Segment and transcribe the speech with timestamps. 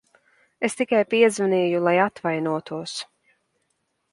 [0.67, 2.99] Es tikai piezvanīju, lai atvainotos.